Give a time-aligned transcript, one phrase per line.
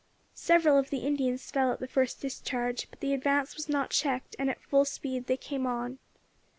[0.33, 4.35] Several of the Indians fell at the first discharge, but the advance was not checked,
[4.39, 5.99] and at full speed they came on.